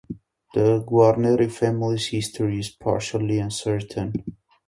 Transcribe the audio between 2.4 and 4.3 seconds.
is partially uncertain.